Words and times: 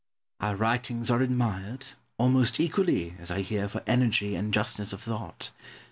Our 0.39 0.55
writings 0.55 1.11
are 1.11 1.21
admired, 1.21 1.85
almost 2.17 2.59
equally 2.59 3.13
(as 3.19 3.29
I 3.29 3.41
hear) 3.41 3.67
for 3.69 3.83
energy 3.85 4.33
and 4.33 4.51
justness 4.51 4.93
of 4.93 5.01
thought. 5.03 5.51